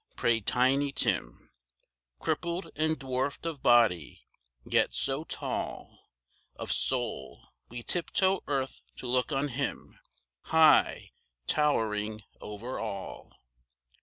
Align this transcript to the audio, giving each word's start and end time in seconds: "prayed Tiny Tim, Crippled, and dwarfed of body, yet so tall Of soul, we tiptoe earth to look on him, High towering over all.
"prayed 0.17 0.47
Tiny 0.47 0.91
Tim, 0.91 1.51
Crippled, 2.17 2.71
and 2.75 2.97
dwarfed 2.97 3.45
of 3.45 3.61
body, 3.61 4.25
yet 4.65 4.95
so 4.95 5.25
tall 5.25 6.09
Of 6.55 6.71
soul, 6.71 7.49
we 7.69 7.83
tiptoe 7.83 8.41
earth 8.47 8.81
to 8.95 9.05
look 9.05 9.31
on 9.31 9.49
him, 9.49 9.99
High 10.45 11.11
towering 11.45 12.23
over 12.41 12.79
all. 12.79 13.37